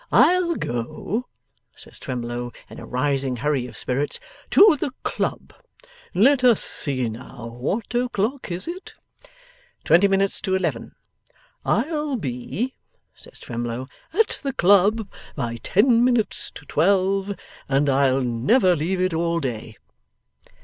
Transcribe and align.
'I'll 0.11 0.55
go,' 0.55 1.27
says 1.75 1.99
Twemlow, 1.99 2.51
in 2.71 2.79
a 2.79 2.87
rising 2.87 3.35
hurry 3.35 3.67
of 3.67 3.77
spirits, 3.77 4.19
'to 4.49 4.75
the 4.79 4.89
club; 5.03 5.53
let 6.15 6.43
us 6.43 6.59
see 6.59 7.07
now; 7.07 7.45
what 7.45 7.93
o'clock 7.93 8.49
is 8.49 8.67
it?' 8.67 8.95
'Twenty 9.83 10.07
minutes 10.07 10.41
to 10.41 10.55
eleven.' 10.55 10.93
'I'll 11.63 12.15
be,' 12.15 12.73
says 13.13 13.39
Twemlow, 13.39 13.87
'at 14.11 14.39
the 14.41 14.53
club 14.53 15.07
by 15.35 15.57
ten 15.57 16.03
minutes 16.03 16.49
to 16.55 16.65
twelve, 16.65 17.35
and 17.69 17.87
I'll 17.87 18.23
never 18.23 18.75
leave 18.75 18.99
it 18.99 19.13
all 19.13 19.39
day. 19.39 19.77